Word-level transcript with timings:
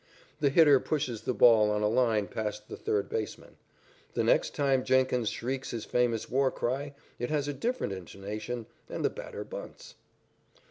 The 0.39 0.49
hitter 0.49 0.79
pushes 0.79 1.21
the 1.21 1.33
ball 1.35 1.69
on 1.69 1.83
a 1.83 1.87
line 1.87 2.25
past 2.27 2.67
the 2.67 2.75
third 2.75 3.07
baseman. 3.07 3.57
The 4.15 4.23
next 4.23 4.55
time 4.55 4.83
Jennings 4.83 5.29
shrieks 5.29 5.69
his 5.69 5.85
famous 5.85 6.27
war 6.27 6.49
cry, 6.49 6.95
it 7.19 7.29
has 7.29 7.47
a 7.47 7.53
different 7.53 7.93
intonation, 7.93 8.65
and 8.89 9.05
the 9.05 9.11
batter 9.11 9.43
bunts. 9.43 9.93